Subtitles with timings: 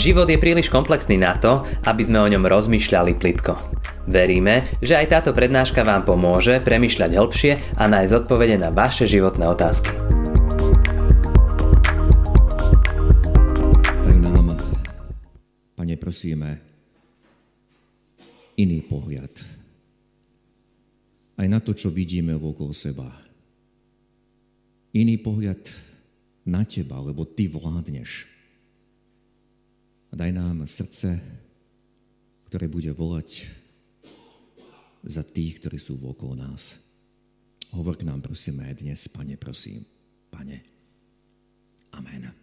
[0.00, 3.52] Život je príliš komplexný na to, aby sme o ňom rozmýšľali plitko.
[4.08, 9.44] Veríme, že aj táto prednáška vám pomôže premyšľať hĺbšie a nájsť odpovede na vaše životné
[9.44, 9.92] otázky.
[14.08, 14.56] Tak nám,
[15.76, 16.64] Pane, prosíme,
[18.56, 19.36] iný pohľad.
[21.36, 23.20] Aj na to, čo vidíme okolo seba.
[24.96, 25.60] Iný pohľad
[26.48, 28.39] na Teba, lebo Ty vládneš.
[30.10, 31.22] A daj nám srdce,
[32.50, 33.46] ktoré bude volať
[35.06, 36.76] za tých, ktorí sú okolo nás.
[37.70, 39.86] Hovor k nám, prosíme, aj dnes, Pane, prosím.
[40.34, 40.58] Pane.
[41.94, 42.34] Amen.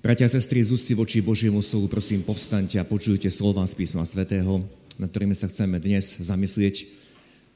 [0.00, 4.04] Bratia a sestry, z ústy voči Božiemu slovu, prosím, povstaňte a počujte slova z písma
[4.04, 4.64] svätého,
[5.00, 6.84] na ktorými sa chceme dnes zamyslieť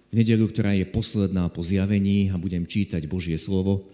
[0.09, 3.89] v nedelu, ktorá je posledná po zjavení a budem čítať Božie slovo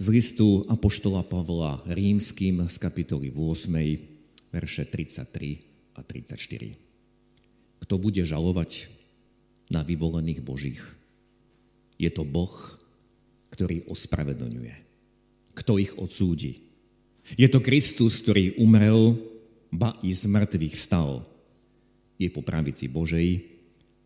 [0.00, 4.17] z listu Apoštola Pavla rímským z kapitoly 8,
[4.50, 7.84] verše 33 a 34.
[7.84, 8.98] Kto bude žalovať,
[9.68, 10.82] na vyvolených Božích.
[12.00, 12.52] Je to Boh,
[13.52, 14.74] ktorý ospravedlňuje.
[15.56, 16.64] Kto ich odsúdi?
[17.36, 19.20] Je to Kristus, ktorý umrel,
[19.68, 21.28] ba i z mŕtvych vstal.
[22.16, 23.44] Je po pravici Božej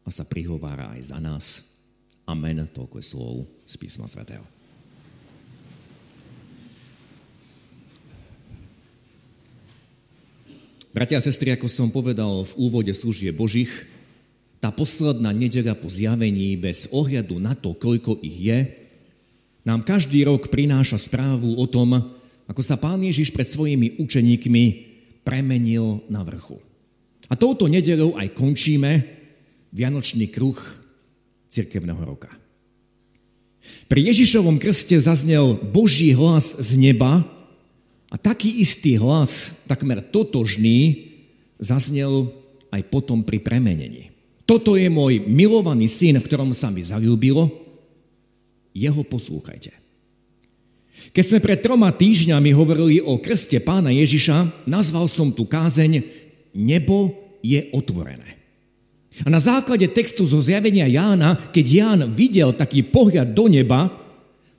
[0.03, 1.79] a sa prihovára aj za nás.
[2.27, 3.35] Amen, toľko je slov
[3.67, 4.52] z písma svätého.
[10.93, 13.89] Bratia a sestry, ako som povedal v úvode služie Božích,
[14.61, 18.59] tá posledná nedela po zjavení, bez ohľadu na to, koľko ich je,
[19.65, 21.97] nám každý rok prináša správu o tom,
[22.45, 24.65] ako sa pán Ježiš pred svojimi učeníkmi
[25.25, 26.61] premenil na vrchu.
[27.33, 29.09] A touto nedelou aj končíme
[29.73, 30.61] Vianočný kruh
[31.49, 32.29] cirkevného roka.
[33.89, 37.25] Pri Ježišovom krste zaznel Boží hlas z neba
[38.13, 41.09] a taký istý hlas, takmer totožný,
[41.57, 42.29] zaznel
[42.69, 44.13] aj potom pri premenení.
[44.45, 47.49] Toto je môj milovaný syn, v ktorom sa mi zalúbilo.
[48.77, 49.73] Jeho poslúchajte.
[51.17, 56.05] Keď sme pred troma týždňami hovorili o krste pána Ježiša, nazval som tu kázeň
[56.53, 58.37] Nebo je otvorené.
[59.25, 63.89] A na základe textu zo zjavenia Jána, keď Ján videl taký pohľad do neba,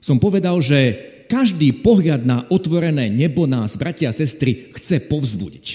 [0.02, 5.66] som povedal, že každý pohľad na otvorené nebo nás, bratia a sestry, chce povzbudiť.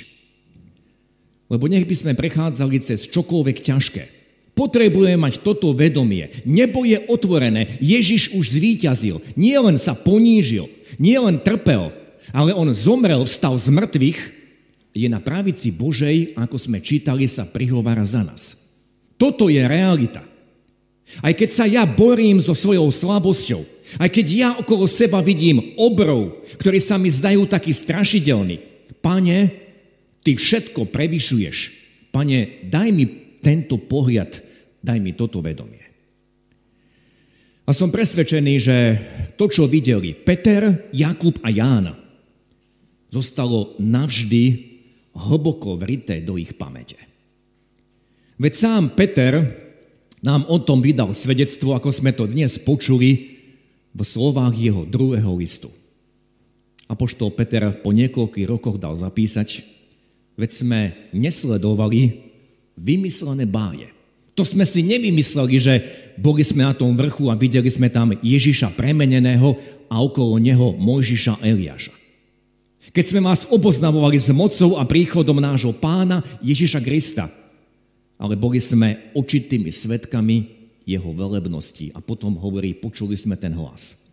[1.49, 4.03] Lebo nech by sme prechádzali cez čokoľvek ťažké.
[4.53, 6.29] Potrebujeme mať toto vedomie.
[6.43, 7.79] Nebo je otvorené.
[7.79, 9.23] Ježiš už zvíťazil.
[9.39, 10.67] Nie len sa ponížil,
[10.99, 11.95] nie len trpel,
[12.35, 14.19] ale on zomrel, vstal z mŕtvych,
[14.93, 18.67] je na pravici Božej, ako sme čítali, sa prihovára za nás.
[19.15, 20.25] Toto je realita.
[21.23, 23.65] Aj keď sa ja borím so svojou slabosťou,
[23.97, 28.61] aj keď ja okolo seba vidím obrov, ktorí sa mi zdajú taký strašidelní,
[29.01, 29.69] pane,
[30.19, 31.57] Ty všetko prevyšuješ.
[32.11, 33.05] Pane, daj mi
[33.39, 34.43] tento pohľad,
[34.83, 35.79] daj mi toto vedomie.
[37.63, 38.77] A som presvedčený, že
[39.37, 41.93] to, čo videli Peter, Jakub a Ján,
[43.13, 44.43] zostalo navždy
[45.13, 46.97] hlboko vrité do ich pamäte.
[48.41, 49.39] Veď sám Peter
[50.19, 53.38] nám o tom vydal svedectvo, ako sme to dnes počuli
[53.93, 55.69] v slovách jeho druhého listu.
[56.89, 59.61] Apoštol Peter po niekoľkých rokoch dal zapísať,
[60.39, 60.79] veď sme
[61.13, 62.25] nesledovali
[62.73, 63.93] vymyslené báje.
[64.33, 65.73] To sme si nevymysleli, že
[66.15, 69.59] boli sme na tom vrchu a videli sme tam Ježiša premeneného
[69.91, 71.91] a okolo neho Mojžiša Eliáša.
[72.89, 77.29] Keď sme vás oboznavovali s mocou a príchodom nášho pána Ježiša Krista,
[78.17, 80.58] ale boli sme očitými svetkami
[80.89, 84.09] jeho velebnosti a potom hovorí, počuli sme ten hlas.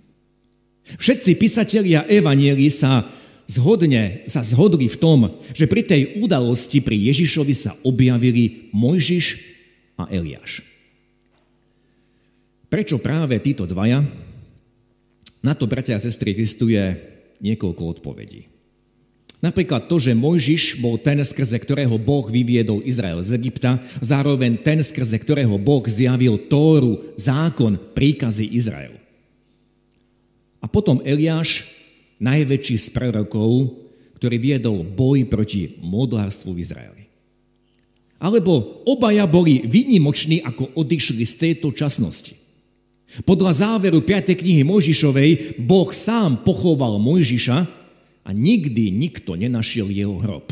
[1.00, 3.08] Všetci písatelia Evanieli sa
[3.48, 5.20] zhodne, sa zhodli v tom,
[5.56, 9.26] že pri tej udalosti pri Ježišovi sa objavili Mojžiš
[9.96, 10.60] a Eliáš.
[12.68, 14.04] Prečo práve títo dvaja?
[15.40, 16.78] Na to, bratia a sestry, existuje
[17.38, 18.55] niekoľko odpovedí.
[19.44, 24.80] Napríklad to, že Mojžiš bol ten, skrze ktorého Boh vyviedol Izrael z Egypta, zároveň ten,
[24.80, 28.96] skrze ktorého Boh zjavil Tóru, zákon, príkazy Izraelu.
[30.64, 31.68] A potom Eliáš,
[32.16, 33.76] najväčší z prorokov,
[34.16, 37.02] ktorý viedol boj proti modlárstvu v Izraeli.
[38.16, 42.32] Alebo obaja boli výnimoční, ako odišli z tejto časnosti.
[43.28, 44.32] Podľa záveru 5.
[44.32, 47.85] knihy Mojžišovej Boh sám pochoval Mojžiša
[48.26, 50.50] a nikdy nikto nenašiel jeho hrob.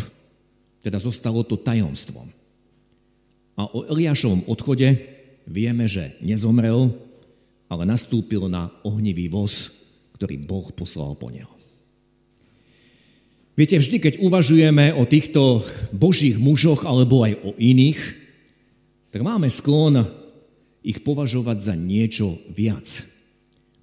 [0.79, 2.31] Teda zostalo to tajomstvom.
[3.59, 4.95] A o Eliášovom odchode
[5.51, 6.95] vieme, že nezomrel,
[7.67, 9.75] ale nastúpil na ohnivý voz,
[10.15, 11.51] ktorý Boh poslal po neho.
[13.55, 15.63] Viete, vždy, keď uvažujeme o týchto
[15.95, 17.99] božích mužoch alebo aj o iných,
[19.15, 20.11] tak máme sklon
[20.83, 22.87] ich považovať za niečo viac.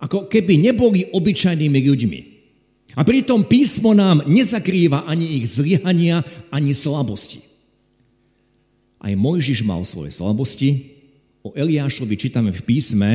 [0.04, 2.31] Ako keby neboli obyčajnými ľuďmi.
[2.96, 7.40] A pritom písmo nám nezakrýva ani ich zlyhania, ani slabosti.
[9.02, 10.94] Aj Mojžiš mal svoje slabosti.
[11.42, 13.10] O Eliášovi čítame v písme,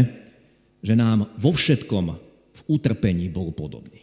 [0.82, 2.06] že nám vo všetkom
[2.56, 4.02] v utrpení bol podobný.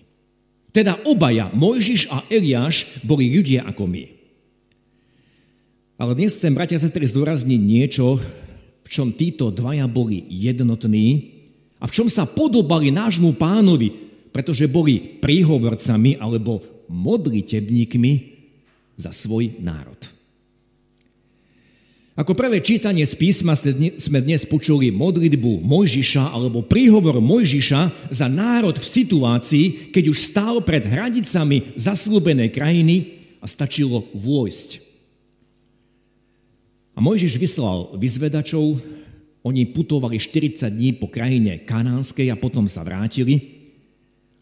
[0.74, 4.04] Teda obaja, Mojžiš a Eliáš, boli ľudia ako my.
[6.02, 8.18] Ale dnes chcem, bratia a sestry, zdôrazniť niečo,
[8.84, 11.34] v čom títo dvaja boli jednotní
[11.78, 16.60] a v čom sa podobali nášmu pánovi, pretože boli príhovorcami alebo
[16.90, 18.14] modlitebníkmi
[18.98, 19.98] za svoj národ.
[22.14, 28.78] Ako prvé čítanie z písma sme dnes počuli modlitbu Mojžiša alebo príhovor Mojžiša za národ
[28.78, 34.78] v situácii, keď už stál pred hradicami zaslúbenej krajiny a stačilo vôjsť.
[36.94, 38.78] A Mojžiš vyslal vyzvedačov,
[39.42, 43.53] oni putovali 40 dní po krajine kanánskej a potom sa vrátili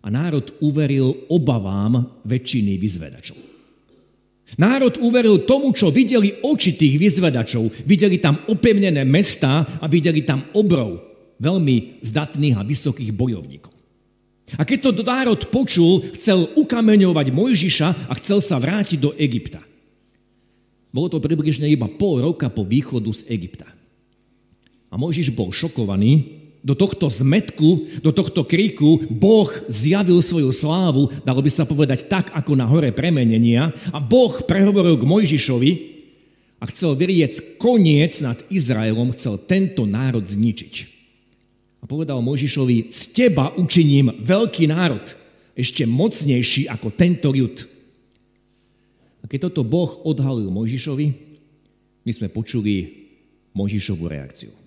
[0.02, 3.38] a národ uveril obavám väčšiny vyzvedačov.
[4.60, 7.88] Národ uveril tomu, čo videli oči tých vyzvedačov.
[7.88, 11.00] Videli tam opevnené mestá a videli tam obrov
[11.40, 13.72] veľmi zdatných a vysokých bojovníkov.
[14.60, 19.64] A keď to národ počul, chcel ukameňovať Mojžiša a chcel sa vrátiť do Egypta.
[20.92, 23.64] Bolo to približne iba pol roka po východu z Egypta.
[24.92, 31.42] A Mojžiš bol šokovaný, do tohto zmetku, do tohto kríku Boh zjavil svoju slávu, dalo
[31.42, 33.74] by sa povedať tak, ako na hore premenenia.
[33.90, 35.72] A Boh prehovoril k Mojžišovi
[36.62, 40.74] a chcel vyriec koniec nad Izraelom, chcel tento národ zničiť.
[41.82, 45.18] A povedal Mojžišovi, z teba učiním veľký národ,
[45.58, 47.66] ešte mocnejší ako tento ľud.
[49.22, 51.08] A keď toto Boh odhalil Mojžišovi,
[52.06, 53.10] my sme počuli
[53.58, 54.61] Mojžišovú reakciu.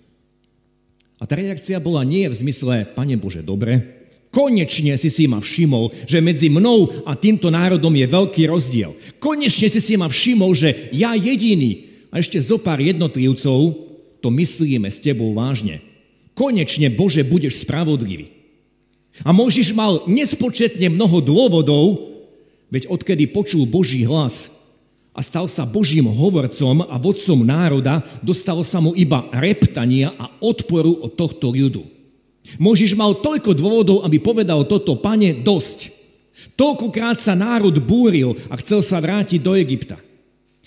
[1.19, 4.03] A tá reakcia bola nie v zmysle, Pane Bože, dobre,
[4.35, 8.91] konečne si si ma všimol, že medzi mnou a týmto národom je veľký rozdiel.
[9.23, 13.59] Konečne si si ma všimol, že ja jediný a ešte zo pár jednotlivcov
[14.19, 15.79] to myslíme s tebou vážne.
[16.35, 18.35] Konečne, Bože, budeš spravodlivý.
[19.23, 22.11] A Možiš mal nespočetne mnoho dôvodov,
[22.67, 24.51] veď odkedy počul Boží hlas,
[25.15, 31.07] a stal sa Božím hovorcom a vodcom národa, dostalo sa mu iba reptania a odporu
[31.07, 31.87] od tohto ľudu.
[32.59, 35.95] Možiš mal toľko dôvodov, aby povedal toto, pane, dosť.
[36.59, 39.97] Toľkokrát sa národ búril a chcel sa vrátiť do Egypta.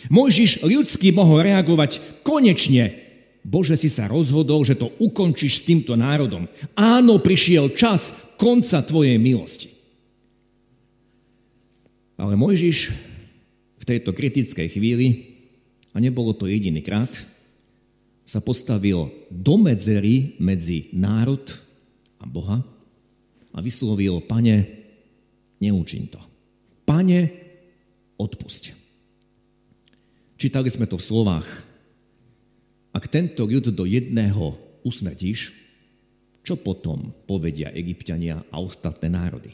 [0.09, 3.09] Možiš ľudský mohol reagovať, konečne,
[3.45, 6.51] Bože si sa rozhodol, že to ukončíš s týmto národom.
[6.75, 9.73] Áno, prišiel čas konca tvojej milosti.
[12.19, 13.08] Ale Mojžiš
[13.89, 15.07] tejto kritickej chvíli,
[15.97, 17.11] a nebolo to jediný krát,
[18.29, 21.41] sa postavil do medzery medzi národ
[22.21, 22.61] a Boha
[23.57, 24.69] a vyslovil, pane,
[25.57, 26.21] neučin to.
[26.85, 27.33] Pane,
[28.21, 28.77] odpusť.
[30.37, 31.49] Čítali sme to v slovách.
[32.93, 35.57] Ak tento ľud do jedného usmrtíš,
[36.45, 39.53] čo potom povedia egyptiania a ostatné národy?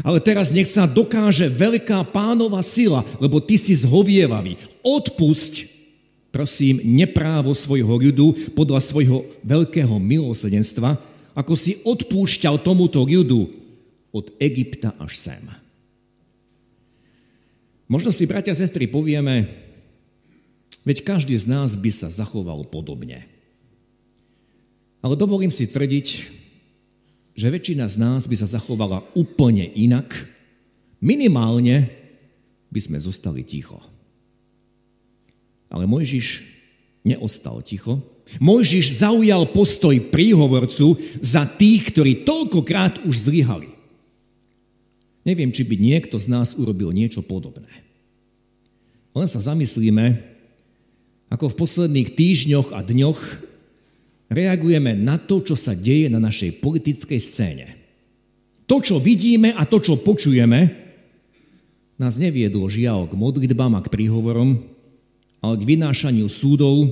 [0.00, 4.56] Ale teraz nech sa dokáže veľká pánova sila, lebo ty si zhovievavý.
[4.80, 5.68] Odpusť,
[6.32, 10.96] prosím, neprávo svojho ľudu podľa svojho veľkého milosedenstva,
[11.36, 13.52] ako si odpúšťal tomuto ľudu
[14.12, 15.44] od Egypta až sem.
[17.84, 19.44] Možno si, bratia a sestry, povieme,
[20.88, 23.28] veď každý z nás by sa zachoval podobne.
[25.04, 26.40] Ale dovolím si tvrdiť,
[27.32, 30.28] že väčšina z nás by sa zachovala úplne inak,
[31.00, 31.88] minimálne
[32.68, 33.80] by sme zostali ticho.
[35.72, 36.44] Ale Mojžiš
[37.04, 38.00] neostal ticho.
[38.38, 43.72] Mojžiš zaujal postoj príhovorcu za tých, ktorí toľkokrát už zlyhali.
[45.22, 47.68] Neviem, či by niekto z nás urobil niečo podobné.
[49.12, 50.18] Len sa zamyslíme,
[51.28, 53.20] ako v posledných týždňoch a dňoch
[54.32, 57.66] reagujeme na to, čo sa deje na našej politickej scéne.
[58.66, 60.80] To, čo vidíme a to, čo počujeme,
[62.00, 64.58] nás neviedlo žiaľ k modlitbám a k príhovorom,
[65.44, 66.90] ale k vynášaniu súdov,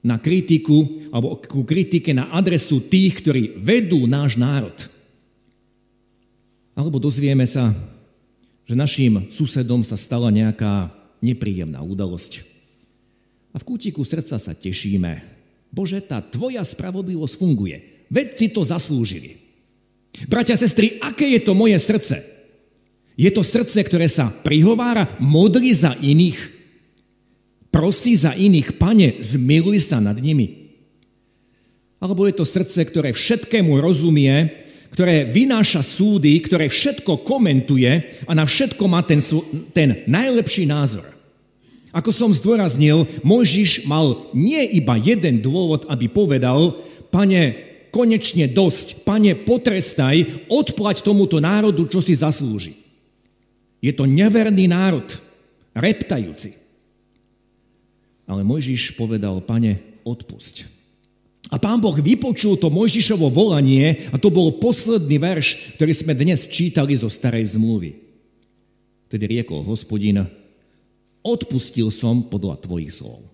[0.00, 4.76] na kritiku alebo ku kritike na adresu tých, ktorí vedú náš národ.
[6.72, 7.76] Alebo dozvieme sa,
[8.64, 10.88] že našim susedom sa stala nejaká
[11.20, 12.48] nepríjemná udalosť.
[13.52, 15.39] A v kútiku srdca sa tešíme,
[15.70, 18.06] Bože, tá tvoja spravodlivosť funguje.
[18.10, 19.38] Veď si to zaslúžili.
[20.26, 22.26] Bratia sestry, aké je to moje srdce?
[23.14, 26.40] Je to srdce, ktoré sa prihovára, modlí za iných,
[27.70, 30.74] prosí za iných, pane, zmiluj sa nad nimi.
[32.00, 38.42] Alebo je to srdce, ktoré všetkému rozumie, ktoré vynáša súdy, ktoré všetko komentuje a na
[38.48, 39.22] všetko má ten,
[39.70, 41.19] ten najlepší názor.
[41.90, 46.78] Ako som zdôraznil, Mojžiš mal nie iba jeden dôvod, aby povedal,
[47.10, 47.58] pane,
[47.90, 52.78] konečne dosť, pane, potrestaj, odplať tomuto národu, čo si zaslúži.
[53.82, 55.06] Je to neverný národ,
[55.74, 56.54] reptajúci.
[58.30, 60.70] Ale Mojžiš povedal, pane, odpusť.
[61.50, 66.46] A pán Boh vypočul to Mojžišovo volanie a to bol posledný verš, ktorý sme dnes
[66.46, 67.98] čítali zo starej zmluvy.
[69.10, 70.30] Tedy riekol hospodin,
[71.20, 73.30] odpustil som podľa tvojich slov.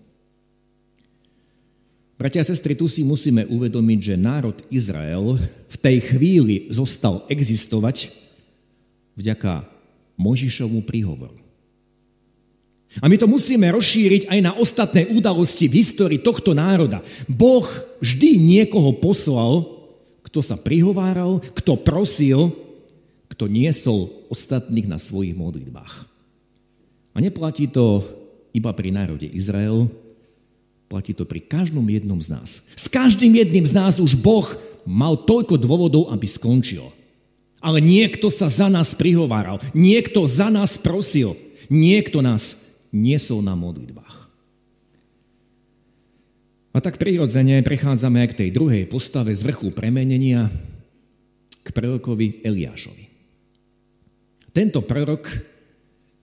[2.17, 5.37] Bratia a sestry, tu si musíme uvedomiť, že národ Izrael
[5.69, 8.09] v tej chvíli zostal existovať
[9.13, 9.69] vďaka
[10.17, 11.37] Možišovmu príhovoru.
[12.97, 17.05] A my to musíme rozšíriť aj na ostatné udalosti v histórii tohto národa.
[17.29, 17.67] Boh
[18.01, 19.69] vždy niekoho poslal,
[20.25, 22.49] kto sa prihováral, kto prosil,
[23.29, 26.16] kto niesol ostatných na svojich modlitbách.
[27.17, 28.05] A neplatí to
[28.53, 29.89] iba pri národe Izrael,
[30.87, 32.71] Platí to pri každom jednom z nás.
[32.79, 34.47] S každým jedným z nás už Boh
[34.87, 36.95] mal toľko dôvodov, aby skončil.
[37.59, 41.35] Ale niekto sa za nás prihováral, niekto za nás prosil,
[41.67, 42.55] niekto nás
[42.95, 44.31] niesol na modlitbách.
[46.71, 50.47] A tak prirodzene prechádzame k tej druhej postave z vrchu premenenia,
[51.65, 53.05] k prorokovi Eliášovi.
[54.55, 55.56] Tento prorok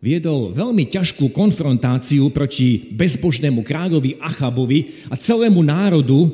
[0.04, 6.28] viedol veľmi ťažkú konfrontáciu proti bezbožnému kráľovi Achabovi a celému národu,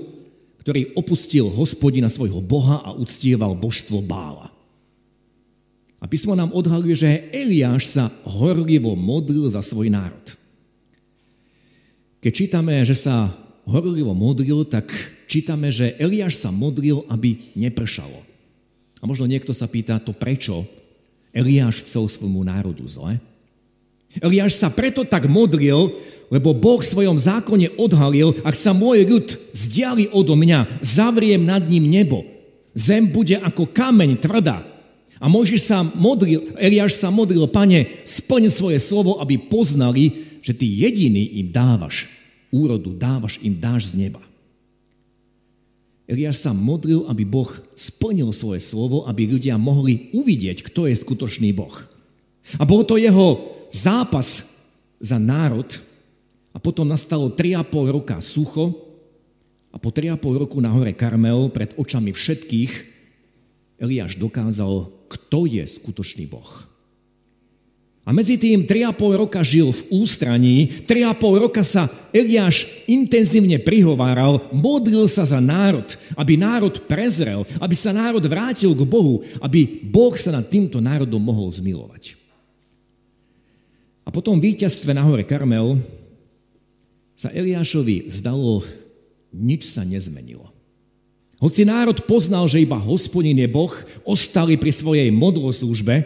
[0.58, 4.50] ktorý opustil hospodina svojho boha a uctieval božstvo Bála.
[6.02, 10.34] A písmo nám odhaluje, že Eliáš sa horlivo modlil za svoj národ.
[12.18, 13.30] Keď čítame, že sa
[13.68, 14.90] horlivo modlil, tak
[15.30, 18.26] čítame, že Eliáš sa modlil, aby nepršalo.
[19.00, 20.66] A možno niekto sa pýta, to prečo
[21.30, 23.29] Eliáš chcel svojmu národu zle?
[24.18, 25.94] Eliáš sa preto tak modlil,
[26.34, 31.62] lebo Boh v svojom zákone odhalil, ak sa môj ľud zdiali odo mňa, zavriem nad
[31.62, 32.26] ním nebo.
[32.74, 34.66] Zem bude ako kameň tvrdá.
[35.22, 40.66] A Mojžiš sa modlil, Eliáš sa modlil, pane, splň svoje slovo, aby poznali, že ty
[40.66, 42.08] jediný im dávaš
[42.50, 44.22] úrodu, dávaš im dáš z neba.
[46.10, 51.54] Eliáš sa modlil, aby Boh splnil svoje slovo, aby ľudia mohli uvidieť, kto je skutočný
[51.54, 51.70] Boh.
[52.58, 54.46] A bol to jeho zápas
[55.00, 55.66] za národ
[56.52, 58.74] a potom nastalo 3,5 roka sucho
[59.70, 62.72] a po 3,5 roku na hore Karmel pred očami všetkých
[63.80, 66.68] Eliáš dokázal, kto je skutočný Boh.
[68.04, 75.08] A medzi tým 3,5 roka žil v ústraní, 3,5 roka sa Eliáš intenzívne prihováral, modlil
[75.08, 75.86] sa za národ,
[76.18, 81.22] aby národ prezrel, aby sa národ vrátil k Bohu, aby Boh sa nad týmto národom
[81.22, 82.19] mohol zmilovať.
[84.04, 85.80] A po tom víťazstve na hore Karmel
[87.14, 88.64] sa Eliášovi zdalo,
[89.30, 90.48] nič sa nezmenilo.
[91.40, 93.72] Hoci národ poznal, že iba hospodin je Boh,
[94.04, 96.04] ostali pri svojej modloslužbe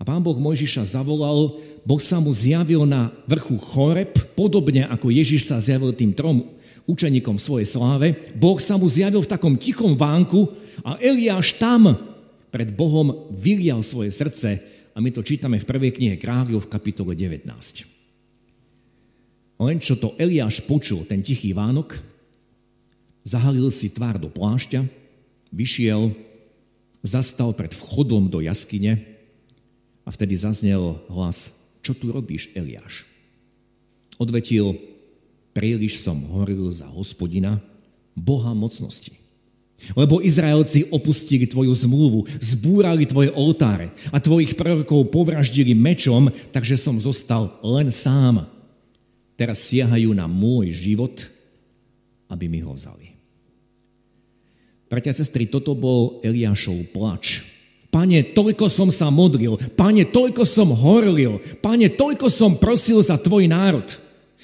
[0.00, 5.52] a pán Boh Mojžiša zavolal, Boh sa mu zjavil na vrchu Choreb, podobne ako Ježiš
[5.52, 6.48] sa zjavil tým trom
[6.88, 8.16] učeníkom svojej sláve.
[8.34, 10.50] Boh sa mu zjavil v takom tichom vánku
[10.82, 11.94] a Eliáš tam
[12.50, 14.58] pred Bohom vylial svoje srdce
[15.00, 17.44] my to čítame v prvej knihe kráľov v kapitole 19.
[19.60, 22.00] Len čo to Eliáš počul, ten tichý Vánok,
[23.28, 24.88] zahalil si tvár do plášťa,
[25.52, 26.16] vyšiel,
[27.04, 29.04] zastal pred vchodom do jaskyne
[30.04, 31.52] a vtedy zaznel hlas,
[31.84, 33.04] čo tu robíš, Eliáš?
[34.16, 34.80] Odvetil,
[35.52, 37.60] príliš som horil za hospodina,
[38.16, 39.19] Boha mocnosti.
[39.96, 47.00] Lebo Izraelci opustili tvoju zmluvu, zbúrali tvoje oltáre a tvojich prorokov povraždili mečom, takže som
[47.00, 48.44] zostal len sám.
[49.40, 51.16] Teraz siahajú na môj život,
[52.28, 53.16] aby mi ho vzali.
[54.90, 57.46] Bratia a sestry, toto bol Eliášov plač.
[57.94, 63.50] Pane, toľko som sa modlil, pane, toľko som horlil, pane, toľko som prosil za tvoj
[63.50, 63.86] národ.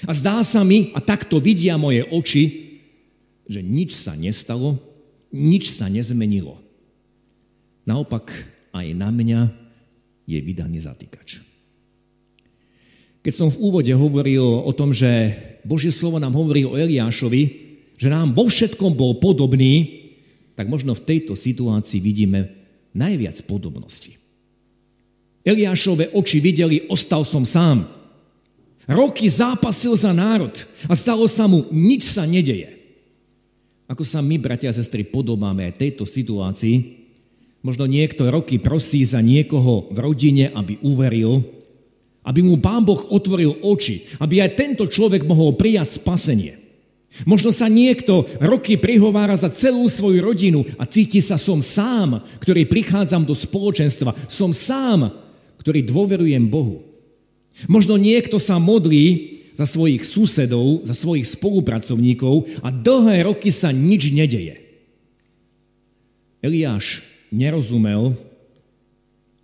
[0.03, 2.43] A zdá sa mi, a takto vidia moje oči,
[3.47, 4.75] že nič sa nestalo,
[5.31, 6.59] nič sa nezmenilo.
[7.87, 8.31] Naopak
[8.75, 9.41] aj na mňa
[10.27, 11.39] je vydaný zatýkač.
[13.23, 15.35] Keď som v úvode hovoril o tom, že
[15.67, 17.43] Božie slovo nám hovorí o Eliášovi,
[17.97, 20.05] že nám vo všetkom bol podobný,
[20.55, 22.55] tak možno v tejto situácii vidíme
[22.95, 24.15] najviac podobnosti.
[25.47, 27.87] Eliášove oči videli, ostal som sám.
[28.87, 30.55] Roky zápasil za národ
[30.87, 32.76] a stalo sa mu, nič sa nedeje.
[33.87, 37.07] Ako sa my, bratia a sestry, podobáme tejto situácii,
[37.63, 41.39] možno niekto roky prosí za niekoho v rodine, aby uveril,
[42.27, 46.59] aby mu Pán Boh otvoril oči, aby aj tento človek mohol prijať spasenie.
[47.23, 52.67] Možno sa niekto roky prihovára za celú svoju rodinu a cíti sa som sám, ktorý
[52.67, 54.11] prichádzam do spoločenstva.
[54.27, 55.15] Som sám,
[55.63, 56.83] ktorý dôverujem Bohu.
[57.71, 64.13] Možno niekto sa modlí za svojich susedov, za svojich spolupracovníkov a dlhé roky sa nič
[64.13, 64.61] nedeje.
[66.45, 67.01] Eliáš
[67.33, 68.13] nerozumel,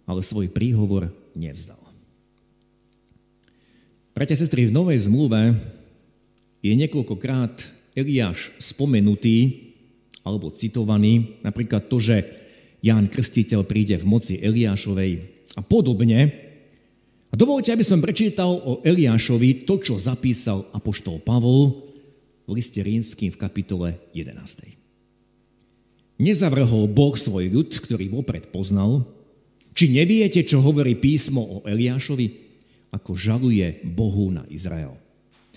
[0.06, 1.82] ale svoj príhovor nevzdal.
[4.14, 5.58] Bratia sestry, v Novej zmluve
[6.62, 7.66] je niekoľkokrát
[7.98, 9.74] Eliáš spomenutý
[10.22, 12.22] alebo citovaný, napríklad to, že
[12.86, 15.12] Ján Krstiteľ príde v moci Eliášovej
[15.58, 16.43] a podobne.
[17.34, 21.90] A dovolte, aby som prečítal o Eliášovi to, čo zapísal apoštol Pavol
[22.46, 24.70] v liste rímským v kapitole 11.
[26.22, 29.10] Nezavrhol Boh svoj ľud, ktorý vopred poznal?
[29.74, 32.44] Či neviete, čo hovorí písmo o Eliášovi?
[32.94, 34.94] ako žaluje Bohu na Izrael.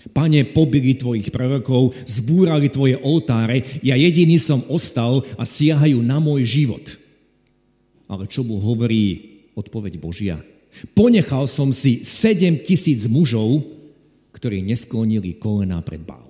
[0.09, 6.47] Pane, pobili tvojich prorokov, zbúrali tvoje oltáre, ja jediný som ostal a siahajú na môj
[6.47, 6.97] život.
[8.09, 10.39] Ale čo mu hovorí odpoveď Božia?
[10.93, 13.65] Ponechal som si sedem tisíc mužov,
[14.35, 16.29] ktorí nesklonili kolená pred Bál.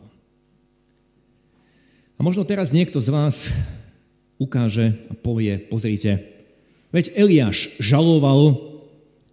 [2.18, 3.52] A možno teraz niekto z vás
[4.42, 6.24] ukáže a povie, pozrite,
[6.90, 8.68] veď Eliáš žaloval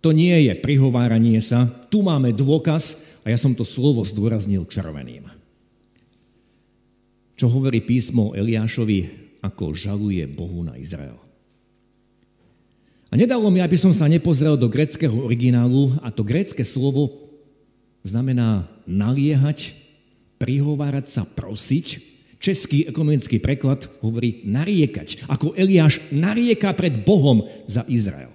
[0.05, 1.65] to nie je prihováranie sa.
[1.89, 5.33] Tu máme dôkaz a ja som to slovo zdôraznil červeným.
[7.41, 11.24] Čo hovorí písmo Eliášovi, ako žaluje Bohu na Izrael.
[13.15, 17.15] A nedalo mi, aby som sa nepozrel do greckého originálu a to grécke slovo
[18.03, 19.79] znamená naliehať,
[20.43, 22.03] prihovárať sa, prosiť.
[22.43, 28.35] Český ekonomický preklad hovorí nariekať, ako Eliáš narieka pred Bohom za Izrael.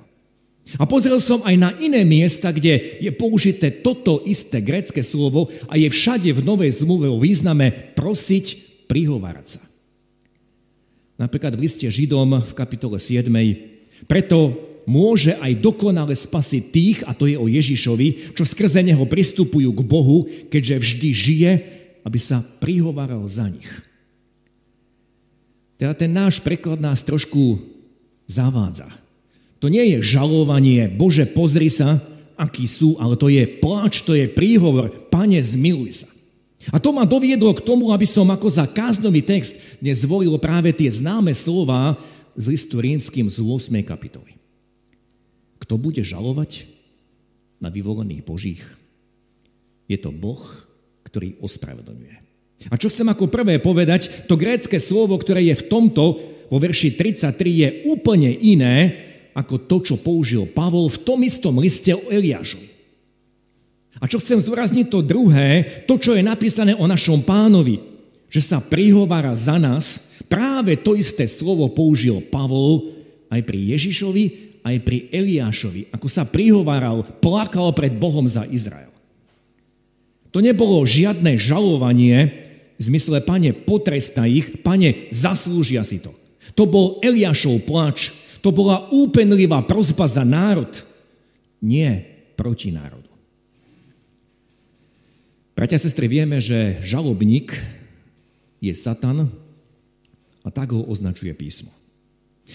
[0.79, 5.75] A pozrel som aj na iné miesta, kde je použité toto isté grecké slovo a
[5.75, 8.45] je všade v Novej zmluve o význame prosiť,
[8.87, 9.61] prihovárať sa.
[11.19, 13.27] Napríklad v liste Židom v kapitole 7.
[14.07, 19.71] Preto môže aj dokonale spasiť tých, a to je o Ježišovi, čo skrze neho pristupujú
[19.73, 21.51] k Bohu, keďže vždy žije,
[22.03, 23.69] aby sa prihováral za nich.
[25.79, 27.59] Teda ten náš preklad nás trošku
[28.27, 28.87] zavádza.
[29.63, 31.99] To nie je žalovanie, Bože, pozri sa,
[32.39, 36.09] akí sú, ale to je pláč, to je príhovor, Pane, zmiluj sa.
[36.71, 40.91] A to ma doviedlo k tomu, aby som ako za káznový text nezvolil práve tie
[40.91, 41.95] známe slova
[42.35, 43.71] z listu rímským z 8.
[43.83, 44.38] kapitoly.
[45.69, 46.65] Kto bude žalovať
[47.61, 48.65] na vyvolených Božích?
[49.85, 50.41] Je to Boh,
[51.05, 52.15] ktorý ospravedlňuje.
[52.73, 56.03] A čo chcem ako prvé povedať, to grécke slovo, ktoré je v tomto,
[56.49, 58.97] vo verši 33, je úplne iné,
[59.37, 62.65] ako to, čo použil Pavol v tom istom liste o Eliášovi.
[64.01, 67.77] A čo chcem zdôrazniť to druhé, to, čo je napísané o našom pánovi,
[68.25, 72.98] že sa prihovára za nás, práve to isté slovo použil Pavol
[73.29, 74.23] aj pri Ježišovi,
[74.65, 78.91] aj pri Eliášovi, ako sa prihováral, plakal pred Bohom za Izrael.
[80.29, 82.45] To nebolo žiadne žalovanie
[82.77, 86.13] v zmysle, pane, potresta ich, pane, zaslúžia si to.
[86.53, 90.69] To bol Eliášov plač, to bola úpenlivá prozba za národ,
[91.59, 91.91] nie
[92.39, 93.09] proti národu.
[95.59, 97.51] Bratia a sestry, vieme, že žalobník
[98.63, 99.27] je Satan
[100.39, 101.78] a tak ho označuje písmo.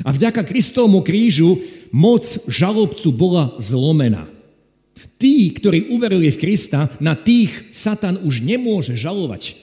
[0.03, 1.63] A vďaka Kristovmu krížu
[1.95, 4.27] moc žalobcu bola zlomená.
[5.15, 9.55] Tí, ktorí uverili v Krista, na tých Satan už nemôže žalovať.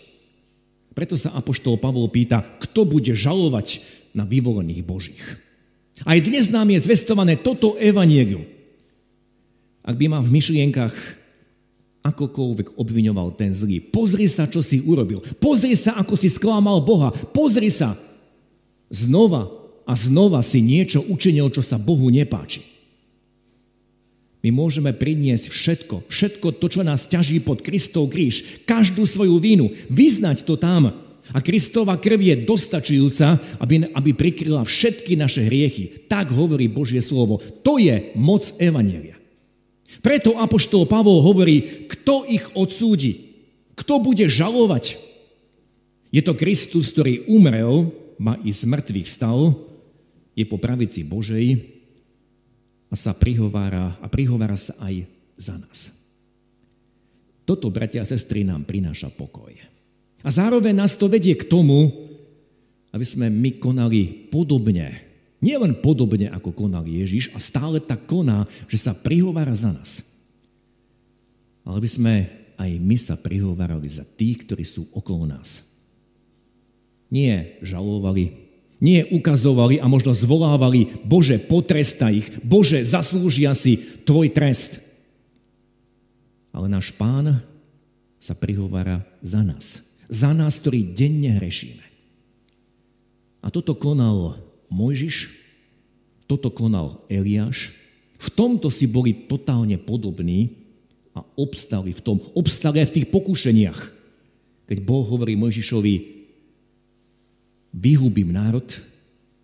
[0.95, 3.83] Preto sa Apoštol Pavol pýta, kto bude žalovať
[4.15, 5.23] na vyvolených Božích.
[6.03, 8.43] Aj dnes nám je zvestované toto evanielium.
[9.83, 10.95] Ak by ma v myšlienkach
[12.01, 15.21] akokoľvek obviňoval ten zlý, pozri sa, čo si urobil.
[15.37, 17.13] Pozri sa, ako si sklamal Boha.
[17.13, 17.93] Pozri sa.
[18.91, 19.60] Znova
[19.91, 22.63] a znova si niečo učinil, čo sa Bohu nepáči.
[24.39, 29.67] My môžeme priniesť všetko, všetko to, čo nás ťaží pod Kristov kríž, každú svoju vínu,
[29.91, 36.03] vyznať to tam, a Kristova krv je dostačujúca, aby, aby prikryla všetky naše hriechy.
[36.11, 37.39] Tak hovorí Božie slovo.
[37.63, 39.15] To je moc Evanielia.
[40.03, 43.31] Preto Apoštol Pavol hovorí, kto ich odsúdi,
[43.79, 44.99] kto bude žalovať.
[46.11, 49.70] Je to Kristus, ktorý umrel, ma i z mŕtvych stal,
[50.41, 51.61] je po pravici Božej
[52.91, 55.05] a sa prihovára a prihovára sa aj
[55.37, 56.01] za nás.
[57.45, 59.53] Toto, bratia a sestry, nám prináša pokoj.
[60.21, 61.89] A zároveň nás to vedie k tomu,
[62.93, 65.07] aby sme my konali podobne.
[65.41, 70.05] Nie len podobne, ako konal Ježiš a stále tak koná, že sa prihovára za nás.
[71.65, 72.13] Ale by sme
[72.61, 75.65] aj my sa prihovárali za tých, ktorí sú okolo nás.
[77.09, 78.40] Nie žalovali,
[78.81, 84.81] nie ukazovali a možno zvolávali, Bože, potresta ich, Bože, zaslúžia si tvoj trest.
[86.49, 87.45] Ale náš pán
[88.17, 89.85] sa prihovára za nás.
[90.11, 91.85] Za nás, ktorí denne hrešíme.
[93.45, 95.29] A toto konal Mojžiš,
[96.25, 97.71] toto konal Eliáš.
[98.21, 100.57] V tomto si boli totálne podobní
[101.17, 102.17] a obstali v tom.
[102.37, 103.79] Obstali aj v tých pokušeniach.
[104.69, 106.20] Keď Boh hovorí Mojžišovi,
[107.71, 108.67] vyhubím národ,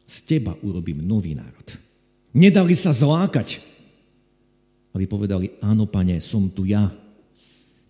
[0.08, 1.68] z teba urobím nový národ.
[2.32, 3.60] Nedali sa zlákať,
[4.96, 6.88] aby povedali, áno, pane, som tu ja,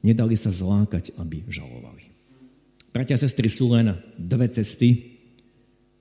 [0.02, 2.10] nedali sa zlákať, aby žalovali.
[2.90, 5.20] Bratia a sestry, sú len dve cesty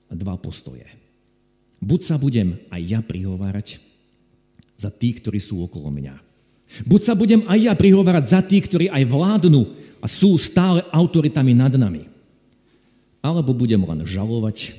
[0.08, 0.88] a dva postoje.
[1.76, 3.84] Buď sa budem aj ja prihovárať
[4.80, 6.16] za tých, ktorí sú okolo mňa.
[6.88, 9.62] Buď sa budem aj ja prihovárať za tých, ktorí aj vládnu
[10.00, 12.15] a sú stále autoritami nad nami.
[13.26, 14.78] Alebo budem len žalovať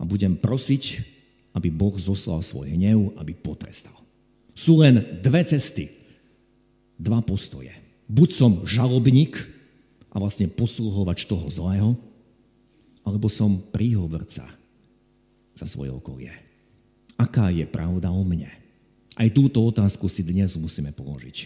[0.00, 1.04] a budem prosiť,
[1.52, 3.92] aby Boh zoslal svoj hnev, aby potrestal.
[4.56, 5.92] Sú len dve cesty,
[6.96, 7.76] dva postoje
[8.08, 9.36] buď som žalobník
[10.08, 11.92] a vlastne posluhovač toho zlého,
[13.04, 14.48] alebo som príhovorca
[15.52, 16.32] za svoje okolie.
[17.20, 18.48] Aká je pravda o mne?
[19.18, 21.36] Aj túto otázku si dnes musíme položiť.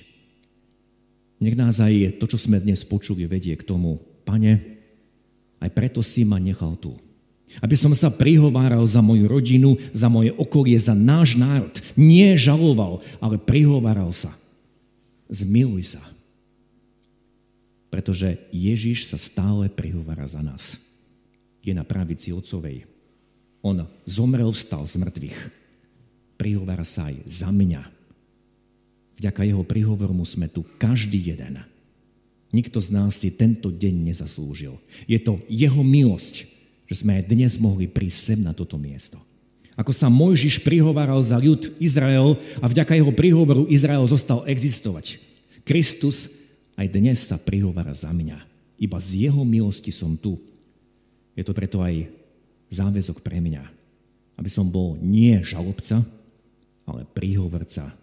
[1.42, 4.71] Nech nás aj to, čo sme dnes počuli, vedie k tomu, pane,
[5.62, 6.98] aj preto si ma nechal tu.
[7.62, 11.70] Aby som sa prihováral za moju rodinu, za moje okolie, za náš národ.
[11.94, 14.34] Nie žaloval, ale prihováral sa.
[15.30, 16.02] Zmiluj sa
[17.92, 20.80] pretože Ježiš sa stále prihovára za nás.
[21.60, 22.88] Je na pravici Otcovej.
[23.60, 25.40] On zomrel, vstal z mŕtvych.
[26.40, 27.84] Prihovára sa aj za mňa.
[29.20, 31.60] Vďaka jeho prihovoru sme tu každý jeden.
[32.52, 34.76] Nikto z nás si tento deň nezaslúžil.
[35.08, 36.44] Je to jeho milosť,
[36.84, 39.16] že sme aj dnes mohli prísť sem na toto miesto.
[39.72, 45.16] Ako sa Mojžiš prihováral za ľud Izrael a vďaka jeho prihovoru Izrael zostal existovať.
[45.64, 46.28] Kristus
[46.76, 48.36] aj dnes sa prihovára za mňa.
[48.76, 50.36] Iba z jeho milosti som tu.
[51.32, 52.04] Je to preto aj
[52.68, 53.64] záväzok pre mňa,
[54.36, 56.04] aby som bol nie žalobca,
[56.84, 57.96] ale príhovorca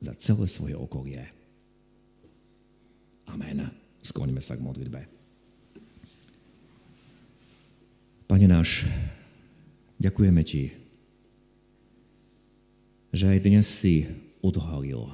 [0.00, 1.35] za celé svoje okolie.
[3.26, 3.70] Amen.
[4.02, 5.00] Skloňme sa k modlitbe.
[8.26, 8.86] Pane náš,
[10.02, 10.74] ďakujeme Ti,
[13.14, 14.06] že aj dnes si
[14.42, 15.10] odhalil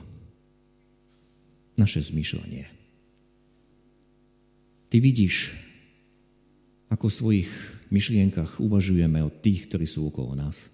[1.77, 2.68] naše zmýšľanie.
[4.92, 5.57] Ty vidíš,
[6.92, 7.51] ako v svojich
[7.88, 10.68] myšlienkach uvažujeme o tých, ktorí sú okolo nás.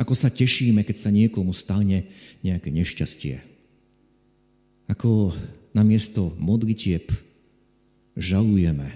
[0.00, 2.08] Ako sa tešíme, keď sa niekomu stane
[2.40, 3.44] nejaké nešťastie.
[4.88, 5.36] Ako
[5.72, 7.08] namiesto modlitieb
[8.16, 8.92] žalujeme,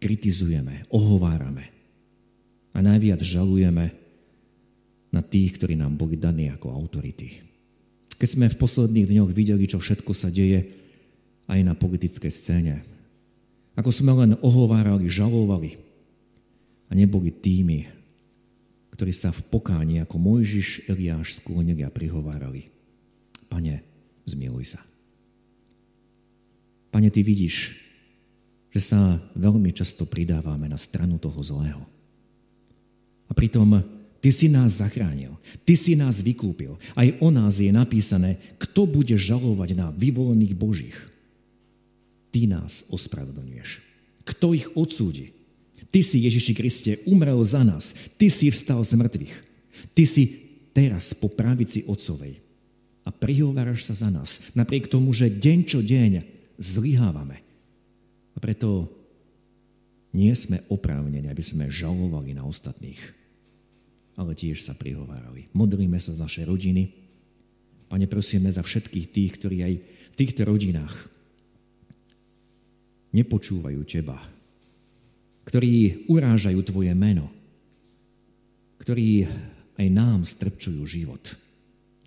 [0.00, 1.72] kritizujeme, ohovárame.
[2.76, 3.96] A najviac žalujeme
[5.08, 7.40] na tých, ktorí nám boli daní ako autority.
[8.16, 10.76] Keď sme v posledných dňoch videli, čo všetko sa deje
[11.48, 12.84] aj na politickej scéne.
[13.76, 15.76] Ako sme len ohovárali, žalovali
[16.88, 17.88] a neboli tými,
[18.92, 22.72] ktorí sa v pokáni ako Mojžiš, Eliáš sklonili a prihovárali.
[23.52, 23.84] Pane,
[24.24, 24.80] zmiluj sa.
[26.90, 27.76] Pane, Ty vidíš,
[28.72, 31.82] že sa veľmi často pridávame na stranu toho zlého.
[33.26, 33.82] A pritom
[34.20, 35.38] Ty si nás zachránil.
[35.62, 36.74] Ty si nás vykúpil.
[36.98, 40.98] Aj o nás je napísané, kto bude žalovať na vyvolených Božích.
[42.34, 43.80] Ty nás ospravedlňuješ.
[44.26, 45.30] Kto ich odsúdi?
[45.94, 47.94] Ty si, Ježiši Kriste, umrel za nás.
[48.18, 49.34] Ty si vstal z mŕtvych.
[49.94, 50.22] Ty si
[50.74, 52.42] teraz po pravici Otcovej.
[53.06, 54.42] A prihováraš sa za nás.
[54.58, 57.40] Napriek tomu, že deň čo deň zlyhávame.
[58.34, 58.88] A preto
[60.12, 63.16] nie sme oprávnení, aby sme žalovali na ostatných
[64.16, 65.52] ale tiež sa prihovárali.
[65.52, 66.88] Modlíme sa za naše rodiny.
[67.86, 71.12] Pane, prosíme za všetkých tých, ktorí aj v týchto rodinách
[73.12, 74.18] nepočúvajú Teba,
[75.46, 77.28] ktorí urážajú Tvoje meno,
[78.80, 79.28] ktorí
[79.76, 81.36] aj nám strpčujú život.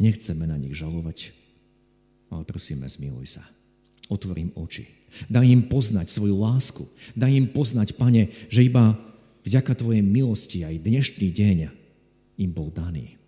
[0.02, 1.32] Nechceme na nich žalovať,
[2.34, 3.46] ale prosíme, zmiluj sa.
[4.10, 4.90] Otvorím oči.
[5.30, 6.84] Daj im poznať svoju lásku.
[7.14, 8.98] Daj im poznať, Pane, že iba
[9.46, 11.58] vďaka Tvojej milosti aj dnešný deň
[12.42, 13.22] im bol daný.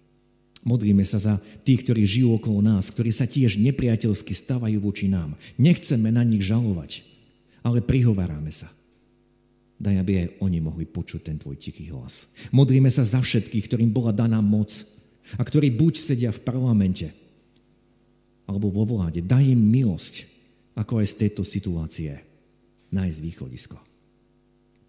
[0.61, 1.33] Modlíme sa za
[1.65, 5.33] tých, ktorí žijú okolo nás, ktorí sa tiež nepriateľsky stavajú voči nám.
[5.57, 7.01] Nechceme na nich žalovať,
[7.65, 8.69] ale prihováráme sa.
[9.81, 12.29] Daj, aby aj oni mohli počuť ten tvoj tichý hlas.
[12.53, 14.69] Modlíme sa za všetkých, ktorým bola daná moc
[15.37, 17.09] a ktorí buď sedia v parlamente,
[18.45, 19.25] alebo vo vláde.
[19.25, 20.29] Daj im milosť,
[20.75, 22.11] ako aj z tejto situácie
[22.91, 23.77] nájsť východisko.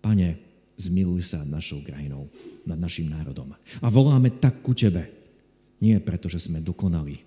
[0.03, 0.29] Pane,
[0.79, 2.27] zmiluj sa nad našou krajinou,
[2.67, 3.55] nad našim národom.
[3.55, 5.11] A voláme tak ku Tebe.
[5.83, 7.19] Nie preto, že sme dokonali,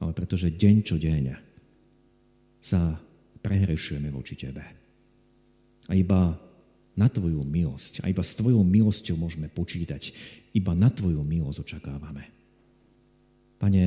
[0.00, 1.24] ale preto, že deň čo deň
[2.60, 2.96] sa
[3.40, 4.64] prehrešujeme voči Tebe.
[5.88, 6.36] A iba
[6.92, 10.12] na Tvoju milosť a iba s Tvojou milosťou môžeme počítať.
[10.52, 12.28] Iba na Tvoju milosť očakávame.
[13.56, 13.84] Pane,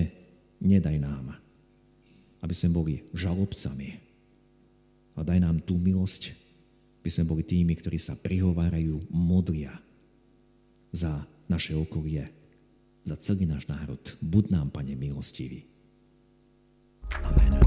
[0.65, 1.44] nedaj nám,
[2.45, 3.97] aby sme boli žalobcami.
[5.17, 6.37] A daj nám tú milosť,
[7.01, 9.73] aby sme boli tými, ktorí sa prihovárajú, modlia
[10.93, 12.29] za naše okolie,
[13.01, 13.97] za celý náš národ.
[14.21, 15.65] Buď nám, Pane, milostivý.
[17.25, 17.57] Amen.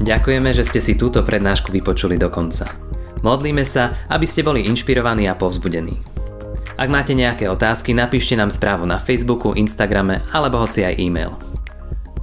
[0.00, 2.64] Ďakujeme, že ste si túto prednášku vypočuli do konca.
[3.20, 6.00] Modlíme sa, aby ste boli inšpirovaní a povzbudení.
[6.80, 11.59] Ak máte nejaké otázky, napíšte nám správu na Facebooku, Instagrame alebo hoci aj e-mail.